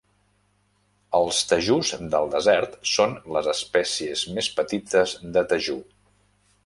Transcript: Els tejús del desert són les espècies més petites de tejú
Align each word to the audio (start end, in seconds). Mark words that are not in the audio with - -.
Els 1.17 1.41
tejús 1.51 1.91
del 2.15 2.31
desert 2.35 2.73
són 2.93 3.13
les 3.37 3.51
espècies 3.53 4.25
més 4.39 4.51
petites 4.61 5.15
de 5.37 5.45
tejú 5.53 5.79